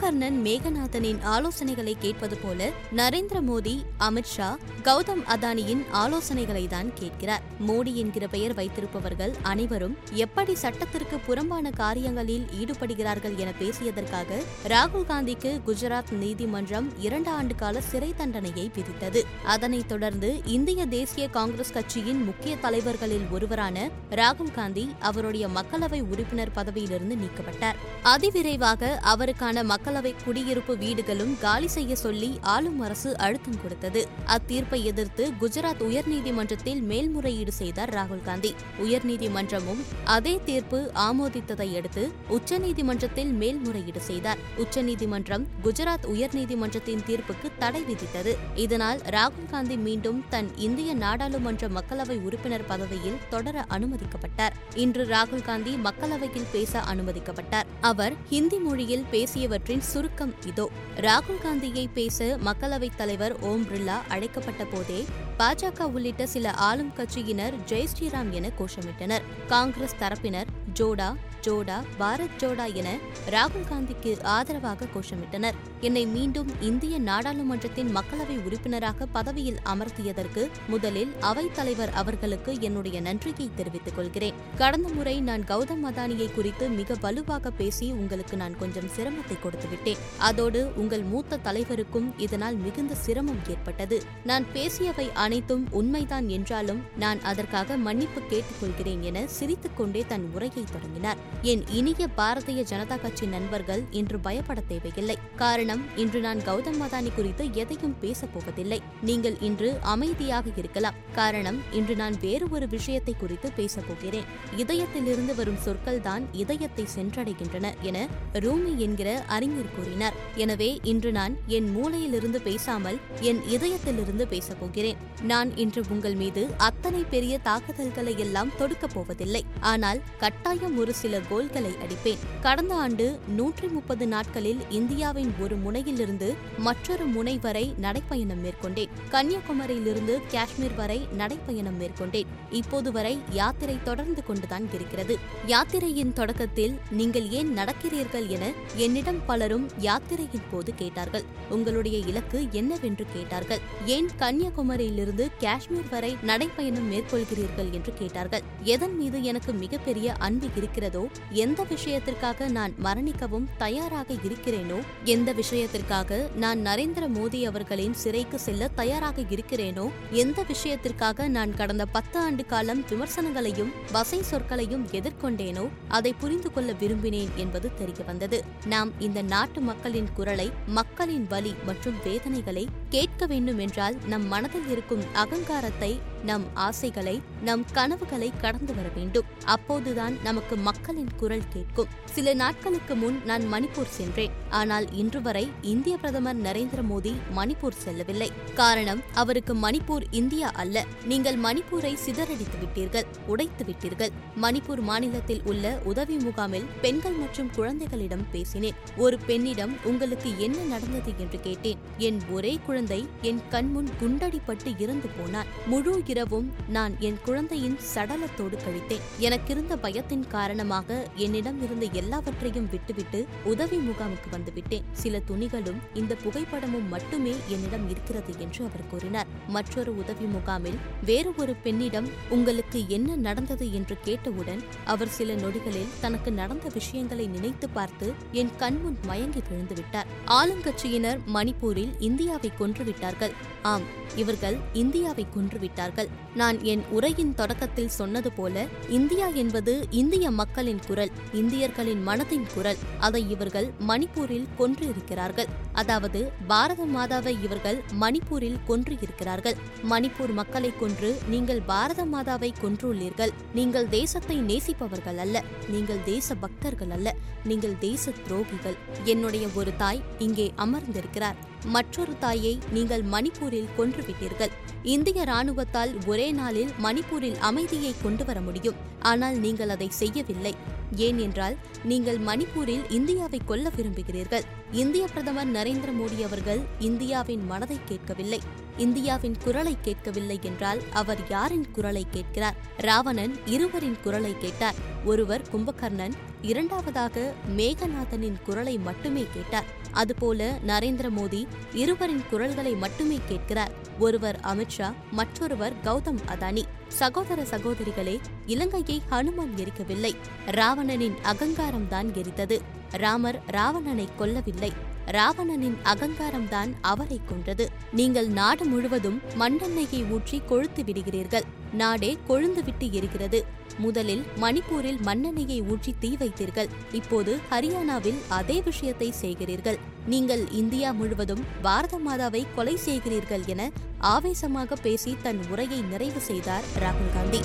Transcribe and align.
Kumbhakarnan 0.00 0.36
மேகநாதனின் 0.44 1.18
ஆலோசனைகளை 1.24 1.94
கேட்பது 1.98 2.36
போல 2.36 2.68
நரேந்திர 2.96 3.38
மோடி 3.48 3.74
அமித்ஷா 3.98 4.56
கௌதம் 4.84 5.22
அதானியின் 5.28 5.82
ஆலோசனைகளை 5.92 6.66
தான் 6.66 6.94
கேட்கிறார். 6.94 7.42
மோடி 7.66 7.92
என்கிற 7.94 8.26
பெயர் 8.26 8.54
வைத்திருப்பவர்கள் 8.54 9.32
அனைவரும் 9.42 9.96
எப்படி 10.12 10.54
சட்டத்திற்கு 10.54 11.18
புறம்பான 11.18 11.70
காரியங்களில் 11.70 12.46
ஈடுபடுகிறார்கள் 12.60 13.36
என 13.36 13.52
பேசியதற்காக 13.60 14.38
ராகுல் 14.68 15.06
காந்திக்கு 15.08 15.60
குஜராத் 15.66 16.10
நீதிமன்றம் 16.10 16.88
இரண்டு 16.98 17.30
ஆண்டு 17.30 17.54
கால 17.54 17.80
சிறை 17.80 18.14
தண்டனையை 18.16 18.70
விதித்தது. 18.74 19.22
அதனைத் 19.44 19.88
தொடர்ந்து 19.88 20.40
இந்திய 20.46 20.86
தேசிய 20.86 21.28
காங்கிரஸ் 21.28 21.72
கட்சியின் 21.72 22.24
முக்கிய 22.24 22.56
தலைவர்களில் 22.56 23.28
ஒருவரான 23.30 23.88
ராகுல் 24.10 24.54
காந்தி 24.54 24.94
அவருடைய 25.00 25.48
மக்களவை 25.48 26.02
உறுப்பினர் 26.02 26.52
பதவியிலிருந்து 26.52 27.16
நீக்கப்பட்டார். 27.16 27.74
அதிவிரைவாக 28.04 28.98
அவருக்கான 29.14 29.62
மக்கள் 29.62 29.88
மக்களவை 29.90 30.14
குடியிருப்பு 30.24 30.76
வீடுகளும் 30.76 31.38
காலி 31.40 31.66
செய்ய 31.66 31.96
சொல்லி 31.96 32.38
ஆளும் 32.40 32.80
அரசு 32.80 33.18
அழுத்தம் 33.18 33.62
கொடுத்தது. 33.62 34.08
அத்தீர்ப்பை 34.26 34.82
எதிர்த்து 34.82 35.32
குஜராத் 35.40 35.80
உயர்நீதிமன்றத்தில் 35.80 36.82
மேல்முறையீடு 36.82 37.52
செய்தார் 37.52 37.94
ராகுல் 37.94 38.22
காந்தி. 38.22 38.54
உயர்நீதிமன்றமும் 38.82 39.80
அதே 40.04 40.40
தீர்ப்பு 40.44 40.90
ஆமோதித்ததை 40.94 41.76
அடுத்து 41.76 42.12
உச்சநீதிமன்றத்தில் 42.30 43.32
மேல்முறையீடு 43.32 44.00
செய்தார். 44.00 44.38
உச்சநீதிமன்றம் 44.56 45.46
குஜராத் 45.64 46.06
உயர்நீதிமன்றத்தின் 46.14 47.04
தீர்ப்புக்கு 47.06 47.50
தடை 47.58 47.82
விதித்தது. 47.82 48.36
இதனால் 48.54 48.98
ராகுல் 48.98 49.50
காந்தி 49.50 49.76
மீண்டும் 49.76 50.24
தன் 50.28 50.50
இந்திய 50.56 50.94
நாடாளுமன்ற 50.94 51.68
மக்களவை 51.68 52.20
உறுப்பினர் 52.20 52.66
பதவியில் 52.66 53.18
தொடர 53.30 53.66
அனுமதிக்கப்பட்டார். 53.70 54.52
இன்று 54.74 55.06
ராகுல் 55.06 55.42
காந்தி 55.42 55.78
மக்களவையில் 55.84 56.48
பேச 56.52 56.78
அனுமதிக்கப்பட்டார். 56.78 57.68
அவர் 57.80 58.12
ஹிந்தி 58.28 58.58
மொழியில் 58.58 59.04
பேசியவற்றின் 59.10 59.78
சுருக்கம் 59.80 60.34
இதோ. 60.46 60.68
ராகுல் 60.96 61.42
காந்தியை 61.42 61.88
பேச 61.94 62.38
மக்களவைத் 62.44 62.96
தலைவர் 62.96 63.40
ஓம் 63.40 63.64
பிர்லா 63.64 64.00
அழைக்கப்பட்ட 64.08 64.64
போதே 64.64 65.04
பாஜக 65.40 65.82
உள்ளிட்ட 65.82 66.26
சில 66.26 66.52
ஆளும் 66.52 66.92
கட்சியினர் 66.96 67.54
ஜெய் 67.66 67.86
ஸ்ரீராம் 67.92 68.30
என 68.30 68.50
கோஷமிட்டனர். 68.58 69.22
காங்கிரஸ் 69.46 69.98
தரப்பினர் 70.00 70.46
ஜோடா 70.74 71.14
ஜோடா 71.46 71.76
பாரத் 71.98 72.34
ஜோடா 72.38 72.72
என 72.72 72.88
ராகுல் 73.30 73.68
காந்திக்கு 73.70 74.22
ஆதரவாக 74.22 74.86
கோஷமிட்டனர். 74.94 75.56
என்னை 75.80 76.06
மீண்டும் 76.06 76.50
இந்திய 76.60 76.98
நாடாளுமன்றத்தின் 76.98 77.96
மக்களவை 77.96 78.44
உறுப்பினராக 78.44 79.06
பதவியில் 79.06 79.58
அமர்த்தியதற்கு 79.64 80.50
முதலில் 80.68 81.12
அவைத்தலைவர் 81.20 81.92
அவர்களுக்கு 81.92 82.56
என்னுடைய 82.60 83.00
நன்றியை 83.00 83.50
தெரிவித்துக் 83.54 83.96
கொள்கிறேன். 83.96 84.34
கடந்த 84.56 84.88
முறை 84.88 85.20
நான் 85.20 85.40
கௌதம் 85.40 85.86
அதானியை 85.90 86.34
குறித்து 86.34 86.68
மிக 86.68 86.94
வலுவாக 87.00 87.50
பேசி 87.50 87.92
உங்களுக்கு 87.92 88.36
நான் 88.36 88.58
கொஞ்சம் 88.58 88.90
சிரமத்தை 88.96 89.38
கொடுத்துவிட்டேன். 89.44 90.02
அதோடு 90.18 90.72
உங்கள் 90.76 91.02
மூத்த 91.02 91.38
தலைவருக்கும் 91.44 92.10
இதனால் 92.16 92.54
மிகுந்த 92.54 92.94
சிரமம் 92.94 93.40
ஏற்பட்டது. 93.48 94.02
நான் 94.24 94.44
பேசியவை 94.54 95.08
அனைத்தும் 95.30 95.64
உண்மைதான் 95.78 96.28
என்றாலும் 96.36 96.78
நான் 97.02 97.18
அதற்காக 97.30 97.74
மன்னிப்பு 97.84 98.20
கேட்டுக்கொள்கிறேன் 98.30 99.02
என 99.08 99.18
சிரித்துக்கொண்டே 99.34 100.00
தன் 100.12 100.24
உரையை 100.36 100.62
தொடங்கினார். 100.72 101.18
என் 101.50 101.62
இனிய 101.78 102.06
பாரதிய 102.16 102.60
ஜனதா 102.70 102.96
கட்சி 103.02 103.26
நண்பர்கள் 103.34 103.82
இன்று 103.98 104.18
பயப்பட 104.26 104.60
தேவையில்லை. 104.70 105.16
காரணம் 105.42 105.82
இன்று 106.02 106.20
நான் 106.26 106.40
கௌதம் 106.48 106.80
அதானி 106.86 107.10
குறித்து 107.18 107.44
எதையும் 107.62 107.94
பேசப்போவதில்லை 108.02 108.78
நீங்கள் 109.10 109.36
இன்று 109.48 109.68
அமைதியாக 109.92 110.52
இருக்கலாம். 110.62 110.98
காரணம் 111.18 111.60
இன்று 111.80 111.96
நான் 112.02 112.16
வேறு 112.24 112.48
ஒரு 112.56 112.68
விஷயத்தை 112.74 113.14
குறித்து 113.22 113.50
பேசப்போகிறேன் 113.60 114.26
இதயத்திலிருந்து 114.64 115.34
வரும் 115.42 115.62
சொற்கள் 115.66 116.02
தான் 116.08 116.26
இதயத்தை 116.42 116.86
சென்றடைகின்றன 116.96 117.72
என 117.90 118.04
ரூமி 118.46 118.74
என்கிற 118.88 119.08
அறிஞர் 119.38 119.72
கூறினார். 119.78 120.18
எனவே 120.46 120.70
இன்று 120.94 121.12
நான் 121.20 121.36
என் 121.58 121.70
மூளையிலிருந்து 121.78 122.42
பேசாமல் 122.50 123.00
என் 123.30 123.42
இதயத்திலிருந்து 123.54 124.26
பேசப்போகிறேன் 124.34 125.00
நான் 125.22 125.56
இன்று 125.56 125.84
உங்கள் 125.90 126.14
மீது 126.14 126.48
அத்தனை 126.56 127.04
பெரிய 127.10 127.38
தாக்குதல்களை 127.38 128.18
எல்லாம் 128.18 128.52
தொடுக்கப் 128.58 128.94
போவதில்லை. 128.94 129.44
ஆனால் 129.60 130.00
கட்டாயம் 130.18 130.78
ஒரு 130.78 130.94
சில 130.94 131.20
கோல்களை 131.20 131.74
அடிப்பேன். 131.82 132.18
கடந்த 132.40 132.74
ஆண்டு 132.74 133.18
நூற்றி 133.28 133.68
முப்பது 133.68 134.06
நாட்களில் 134.06 134.58
இந்தியாவின் 134.70 135.34
ஒரு 135.40 135.56
முனையிலிருந்து 135.56 136.34
மற்றொரு 136.58 137.04
முனை 137.04 137.38
வரை 137.38 137.74
நடைப்பயணம் 137.80 138.40
மேற்கொண்டேன். 138.42 138.88
கன்னியாகுமரியிலிருந்து 139.10 140.20
காஷ்மீர் 140.30 140.74
வரை 140.74 141.08
நடைப்பயணம் 141.18 141.78
மேற்கொண்டேன். 141.80 142.26
இப்போது 142.50 142.92
வரை 142.92 143.18
யாத்திரை 143.30 143.78
தொடர்ந்து 143.82 144.24
கொண்டுதான் 144.24 144.68
இருக்கிறது. 144.72 145.18
யாத்திரையின் 145.46 146.12
தொடக்கத்தில் 146.12 146.78
நீங்கள் 146.90 147.30
ஏன் 147.30 147.56
நடக்கிறீர்கள் 147.56 148.26
என 148.26 148.52
என்னிடம் 148.76 149.26
பலரும் 149.26 149.68
யாத்திரையின் 149.80 150.48
போது 150.50 150.74
கேட்டார்கள். 150.74 151.22
உங்களுடைய 151.50 151.98
இலக்கு 151.98 152.46
என்னவென்று 152.50 153.06
கேட்டார்கள். 153.12 153.58
ஏன் 153.86 154.08
கன்னியாகுமரியிலிருந்து 154.18 155.08
காஷ்மீர் 155.40 155.88
வரை 155.90 156.16
நடைப்பயணம் 156.26 156.88
மேற்கொள்கிறீர்கள் 156.90 157.70
என்று 157.70 157.92
கேட்டார்கள். 157.98 158.42
எதன் 158.62 158.96
மீது 158.96 159.22
எனக்கு 159.22 159.52
மிகப்பெரிய 159.52 160.12
அன்பு 160.12 160.48
இருக்கிறதோ 160.56 161.08
எந்த 161.30 161.64
விஷயத்திற்காக 161.64 162.48
நான் 162.48 162.72
மரணிக்கவும் 162.82 163.46
தயாராக 163.58 164.14
இருக்கிறேனோ 164.14 164.78
எந்த 165.04 165.32
விஷயத்திற்காக 165.32 166.28
நான் 166.36 166.58
நரேந்திர 166.58 167.08
மோடி 167.14 167.42
அவர்களின் 167.42 167.94
சிறைக்கு 167.94 168.38
செல்ல 168.38 168.68
தயாராக 168.68 169.20
இருக்கிறேனோ 169.20 169.90
எந்த 170.10 170.42
விஷயத்திற்காக 170.42 171.28
நான் 171.28 171.54
கடந்த 171.54 171.86
பத்து 171.86 172.18
ஆண்டு 172.18 172.46
காலம் 172.46 172.84
விமர்சனங்களையும் 172.88 173.72
வசை 173.92 174.20
சொற்களையும் 174.30 174.86
எதிர்கொண்டேனோ 174.90 175.68
அதை 175.88 176.12
புரிந்து 176.12 176.52
கொள்ள 176.52 176.72
விரும்பினேன் 176.72 177.34
என்பது 177.36 177.74
தெரிய 177.74 178.04
வந்தது. 178.06 178.44
நாம் 178.66 178.90
இந்த 178.98 179.22
நாட்டு 179.22 179.60
மக்களின் 179.60 180.12
குரலை 180.14 180.50
மக்களின் 180.66 181.26
வலி 181.28 181.54
மற்றும் 181.66 181.94
வேதனைகளை 182.04 182.68
கேட்க 182.90 183.26
வேண்டும் 183.26 183.58
என்றால் 183.58 183.96
நம் 184.06 184.26
மனதில் 184.26 184.68
இருக்கும் 184.68 185.04
அகங்காரத்தை 185.14 185.92
நம் 186.24 186.46
ஆசைகளை 186.54 187.22
நம் 187.42 187.64
கனவுகளை 187.72 188.32
கடந்து 188.40 188.74
வர 188.74 188.88
வேண்டும். 188.88 189.24
அப்போதுதான் 189.44 190.16
நமக்கு 190.22 190.56
மக்களின் 190.56 191.08
குரல் 191.16 191.48
கேட்கும். 191.48 191.86
சில 192.04 192.34
நாட்களுக்கு 192.34 192.94
முன் 192.94 193.20
நான் 193.24 193.52
மணிப்பூர் 193.52 193.86
சென்றேன். 193.86 194.30
ஆனால் 194.50 194.92
இன்று 194.92 195.22
வரை 195.22 195.50
இந்திய 195.62 195.96
பிரதமர் 195.96 196.40
நரேந்திர 196.40 196.82
மோடி 196.90 197.14
மணிப்பூர் 197.36 197.70
செல்லவில்லை. 197.70 198.32
காரணம் 198.54 199.00
அவருக்கு 199.14 199.54
மணிப்பூர் 199.54 200.02
இந்தியா 200.10 200.48
அல்ல. 200.48 200.84
நீங்கள் 201.04 201.38
மணிப்பூரை 201.38 201.96
சிதறடித்து 202.06 202.58
விட்டீர்கள் 202.64 203.04
உடைத்து 203.26 203.64
விட்டீர்கள். 203.64 204.10
மணிப்பூர் 204.42 204.80
மாநிலத்தில் 204.80 205.42
உள்ள 205.44 205.80
உதவி 205.84 206.16
முகாமில் 206.16 206.66
பெண்கள் 206.80 207.12
மற்றும் 207.12 207.50
குழந்தைகளிடம் 207.50 208.30
பேசினேன். 208.30 208.74
ஒரு 208.96 209.18
பெண்ணிடம் 209.18 209.76
உங்களுக்கு 209.84 210.38
என்ன 210.38 210.56
நடந்தது? 210.56 211.12
என்று 211.18 211.40
கேட்டேன். 211.40 211.78
என் 211.98 212.20
ஒரே 212.30 212.58
குழந்தை 212.66 213.08
என் 213.22 213.40
கண்முன் 213.48 213.88
குண்டடிப்பட்டு 214.00 214.80
இறந்து 214.80 215.08
போனான். 215.08 215.46
முழு 215.66 216.02
இரவும் 216.10 216.48
நான் 216.68 216.94
என் 216.98 217.18
குழந்தையின் 217.24 217.78
சடலத்தோடு 217.94 218.56
கழித்தேன். 218.64 219.04
எனக்கிருந்த 219.18 219.76
பயத்தின் 219.76 220.26
காரணமாக 220.28 221.08
என்னிடம் 221.14 221.62
இருந்த 221.62 221.86
எல்லாவற்றையும் 221.92 222.68
விட்டுவிட்டு 222.70 223.26
உதவி 223.44 223.76
முகாமுக்கு 223.76 224.28
வந்துவிட்டேன். 224.32 224.86
சில 224.92 225.22
துணிகளும் 225.30 225.80
இந்த 225.94 226.16
புகைப்படமும் 226.24 226.88
மட்டுமே 226.88 227.34
என்னிடம் 227.48 227.88
இருக்கிறது 227.90 228.34
என்று 228.38 228.64
அவர் 228.64 228.88
கூறினார். 228.90 229.26
மற்றொரு 229.48 229.96
உதவி 229.96 230.24
முகாமில் 230.24 230.78
வேறு 231.04 231.32
ஒரு 231.36 231.54
பெண்ணிடம் 231.54 232.08
உங்களுக்கு 232.28 232.84
என்ன 232.88 233.16
நடந்தது 233.16 233.72
என்று 233.72 233.96
கேட்டவுடன் 234.02 234.62
அவர் 234.84 235.08
சில 235.08 235.34
நொடிகளில் 235.34 235.92
தனக்கு 236.00 236.32
நடந்த 236.32 236.68
விஷயங்களை 236.74 237.26
நினைத்து 237.26 237.68
பார்த்து 237.68 238.12
என் 238.32 238.50
கண்முன் 238.56 238.98
மயங்கி 239.06 239.38
விழுந்துவிட்டார். 239.40 240.06
ஆளுங்கட்சியினர் 240.26 241.18
மணிப்பூரில் 241.34 241.92
இந்தியாவை 241.98 242.52
கொன்றுவிட்டார்கள். 242.60 243.30
ஆம் 243.62 243.82
இவர்கள் 244.16 244.56
இந்தியாவை 244.72 245.26
கொன்றுவிட்டார்கள். 245.36 246.08
நான் 246.34 246.62
என் 246.62 246.82
உரையின் 246.90 247.34
தொடக்கத்தில் 247.34 247.88
சொன்னது 247.88 248.32
போல 248.32 248.66
இந்தியா 248.88 249.26
என்பது 249.26 249.86
இந்திய 249.90 250.30
மக்களின் 250.30 250.80
குரல் 250.86 251.10
இந்தியர்களின் 251.32 252.08
மனதின் 252.08 252.46
குரல். 252.54 252.76
அதை 252.98 253.30
இவர்கள் 253.30 253.72
மணிப்பூரில் 253.88 254.46
கொன்றிருக்கிறார்கள். 254.58 255.46
அதாவது 255.72 256.32
பாரத 256.46 256.86
மாதாவை 256.86 257.42
இவர்கள் 257.42 257.82
மணிப்பூரில் 258.00 258.58
கொன்று 258.66 258.96
இருக்கிறார்கள் 259.00 259.56
மணிப்பூர் 259.82 260.32
மக்களை 260.32 260.72
கொன்று 260.78 261.18
நீங்கள் 261.28 261.62
பாரத 261.62 262.04
மாதாவை 262.04 262.52
கொன்றுள்ளீர்கள். 262.62 263.32
நீங்கள் 263.54 263.88
தேசத்தை 263.88 264.36
நேசிப்பவர்கள் 264.36 265.16
அல்ல. 265.16 265.44
நீங்கள் 265.68 266.02
தேச 266.04 266.34
பக்தர்கள் 266.34 266.90
அல்ல. 266.90 267.14
நீங்கள் 267.44 267.78
தேச 267.78 268.12
துரோகிகள் 268.28 268.76
என்னுடைய 269.04 269.48
ஒரு 269.54 269.76
தாய் 269.76 270.02
இங்கே 270.18 270.52
அமர்ந்திருக்கிறார். 270.56 271.34
மற்றொரு 271.64 272.14
தாயை 272.18 272.58
நீங்கள் 272.72 273.02
மணிப்பூரில் 273.02 273.72
கொன்றுவிட்டீர்கள். 273.78 274.50
இந்திய 274.82 275.24
ராணுவத்தால் 275.24 276.06
ஒரே 276.06 276.32
நாளில் 276.32 276.70
மணிப்பூரில் 276.82 277.38
அமைதியை 277.38 277.94
கொண்டு 278.02 278.24
வர 278.24 278.40
முடியும். 278.40 278.89
ஆனால் 279.00 279.36
நீங்கள் 279.36 279.68
அதை 279.68 279.88
செய்யவில்லை. 279.90 280.54
ஏன் 280.96 281.18
என்றால் 281.18 281.56
நீங்கள் 281.84 282.18
மணிப்பூரில் 282.18 282.90
இந்தியாவை 282.90 283.40
கொல்ல 283.46 283.70
விரும்புகிறீர்கள். 283.76 284.42
இந்திய 284.72 285.06
பிரதமர் 285.06 285.52
நரேந்திர 285.52 285.90
மோடி 286.00 286.24
அவர்கள் 286.24 286.60
இந்தியாவின் 286.78 287.46
மனதை 287.46 287.78
கேட்கவில்லை. 287.84 288.40
இந்தியாவின் 288.76 289.36
குரலை 289.44 289.76
கேட்கவில்லை 289.82 290.38
என்றால் 290.42 290.80
அவர் 290.92 291.18
யாரின் 291.28 291.70
குரலை 291.70 292.06
கேட்கிறார்? 292.10 292.54
ராவணன் 292.76 293.36
இருவரின் 293.46 293.96
குரலை 294.02 294.34
கேட்டார். 294.38 294.74
ஒருவர் 295.04 295.42
கும்பகர்ணன் 295.52 296.12
இரண்டாவதாக 296.42 297.34
மேகநாதனின் 297.56 298.42
குரலை 298.44 298.78
மட்டுமே 298.78 299.26
கேட்டார். 299.34 299.64
அதுபோல 299.90 300.58
நரேந்திர 300.66 301.08
மோடி 301.16 301.46
இருவரின் 301.72 302.22
குரல்களை 302.30 302.74
மட்டுமே 302.74 303.20
கேட்கிறார். 303.28 303.70
ஒருவர் 303.98 304.40
அமித்ஷா 304.42 304.92
மற்றொருவர் 305.10 305.72
கௌதம் 305.84 306.20
அதானி. 306.28 306.64
சகோதர 306.90 307.42
சகோதரிகளே 307.42 308.20
இலங்கையை 308.46 309.02
ஹனுமான் 309.10 309.54
எரிக்கவில்லை. 309.56 310.12
ராவணனின் 310.46 311.14
அகங்காரம்தான் 311.22 312.08
எரித்தது. 312.12 312.60
ராமர் 312.90 313.42
ராவணனை 313.46 314.08
கொல்லவில்லை. 314.18 314.72
ராவணனின் 315.06 315.76
அகங்காரம்தான் 315.84 316.72
அவரை 316.80 317.20
கொன்றது. 317.26 317.68
நீங்கள் 317.92 318.28
நாடு 318.28 318.64
முழுவதும் 318.64 319.20
மண்ணெண்ணெயை 319.38 320.10
ஊற்றி 320.10 320.42
கொழுத்து 320.46 320.82
விடுகிறீர்கள். 320.82 321.46
நாடே 321.72 322.18
கொழுந்துவிட்டு 322.28 322.86
எரிகிறது. 322.98 323.42
முதலில் 323.78 324.24
மணிப்பூரில் 324.40 325.00
மண்ணெண்ணெயை 325.04 325.68
ஊற்றி 325.68 325.94
தீ 326.00 326.16
வைத்தீர்கள். 326.20 326.68
இப்போது 326.92 327.38
ஹரியானாவில் 327.50 328.20
அதே 328.28 328.60
விஷயத்தை 328.60 329.12
செய்கிறீர்கள். 329.20 329.78
நீங்கள் 330.06 330.50
இந்தியா 330.50 330.92
முழுவதும் 330.92 331.44
பாரத 331.62 331.98
மாதாவை 331.98 332.46
கொலை 332.54 332.76
செய்கிறீர்கள் 332.76 333.42
என 333.46 333.70
ஆவேசமாக 333.98 334.76
பேசி 334.76 335.16
தன் 335.22 335.40
உரையை 335.50 335.80
நிறைவு 335.82 336.20
செய்தார் 336.20 336.64
ராகுல் 336.78 337.12
காந்தி. 337.14 337.40